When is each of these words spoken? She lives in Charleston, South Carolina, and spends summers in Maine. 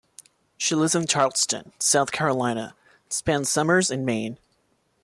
She 0.57 0.73
lives 0.73 0.95
in 0.95 1.05
Charleston, 1.05 1.73
South 1.77 2.11
Carolina, 2.11 2.73
and 3.03 3.13
spends 3.13 3.51
summers 3.51 3.91
in 3.91 4.03
Maine. 4.03 4.39